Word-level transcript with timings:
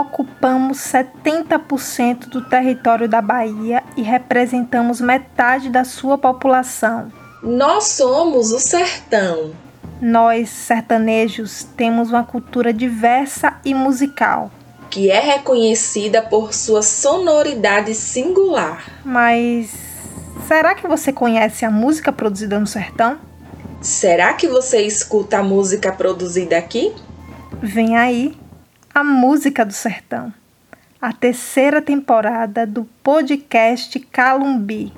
Ocupamos 0.00 0.78
70% 0.78 2.28
do 2.28 2.48
território 2.48 3.08
da 3.08 3.22
Bahia 3.22 3.80
e 3.96 4.02
representamos 4.02 5.00
metade 5.00 5.70
da 5.70 5.84
sua 5.84 6.18
população. 6.18 7.12
Nós 7.40 7.84
somos 7.84 8.50
o 8.50 8.58
sertão. 8.58 9.52
Nós, 10.00 10.48
sertanejos, 10.48 11.64
temos 11.76 12.10
uma 12.10 12.24
cultura 12.24 12.72
diversa 12.72 13.56
e 13.64 13.72
musical. 13.72 14.50
Que 14.90 15.12
é 15.12 15.20
reconhecida 15.20 16.20
por 16.20 16.52
sua 16.52 16.82
sonoridade 16.82 17.94
singular. 17.94 18.84
Mas 19.04 19.70
será 20.48 20.74
que 20.74 20.88
você 20.88 21.12
conhece 21.12 21.64
a 21.64 21.70
música 21.70 22.10
produzida 22.10 22.58
no 22.58 22.66
sertão? 22.66 23.16
Será 23.80 24.32
que 24.32 24.48
você 24.48 24.82
escuta 24.82 25.38
a 25.38 25.42
música 25.42 25.92
produzida 25.92 26.58
aqui? 26.58 26.92
Vem 27.62 27.96
aí 27.96 28.36
a 28.94 29.02
música 29.02 29.64
do 29.64 29.72
sertão, 29.72 30.32
a 31.02 31.12
terceira 31.12 31.82
temporada 31.82 32.64
do 32.64 32.84
podcast 33.02 33.98
Calumbi. 33.98 34.92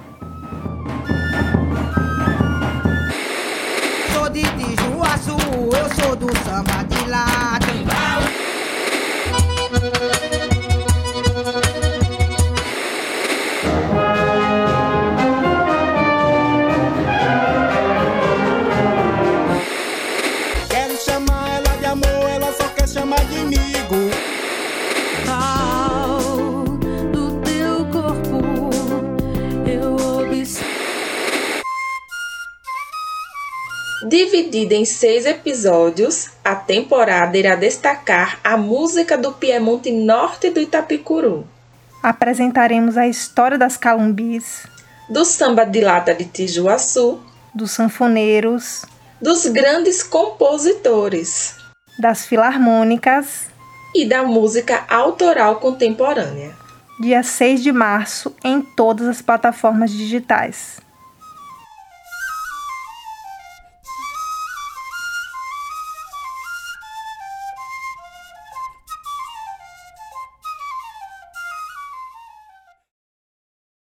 Sou 4.13 4.29
de 4.29 4.43
Tijuaçu, 4.43 5.37
eu 5.75 6.05
sou 6.05 6.15
do 6.15 6.27
samba 6.45 6.85
de 6.85 7.09
lá. 7.09 7.56
Dividida 34.09 34.73
em 34.73 34.85
seis 34.85 35.27
episódios, 35.27 36.29
a 36.45 36.55
temporada 36.55 37.37
irá 37.37 37.57
destacar 37.57 38.39
a 38.45 38.57
música 38.57 39.19
do 39.19 39.33
Piemonte 39.33 39.91
Norte 39.91 40.49
do 40.49 40.61
Itapicuru, 40.61 41.45
Apresentaremos 42.01 42.97
a 42.97 43.09
história 43.09 43.59
das 43.59 43.77
calumbis, 43.77 44.65
do 45.11 45.25
samba 45.25 45.65
de 45.65 45.81
lata 45.81 46.15
de 46.15 46.25
Tijuaçu, 46.25 47.21
dos 47.53 47.73
sanfoneiros, 47.73 48.85
dos 49.21 49.45
grandes 49.47 50.05
compositores 50.05 51.57
das 51.99 52.25
filarmônicas, 52.27 53.47
e 53.93 54.07
da 54.07 54.23
música 54.23 54.85
autoral 54.89 55.57
contemporânea. 55.57 56.55
dia 57.01 57.25
6 57.25 57.61
de 57.61 57.73
março 57.73 58.33
em 58.45 58.63
todas 58.63 59.09
as 59.09 59.21
plataformas 59.21 59.91
digitais. 59.91 60.86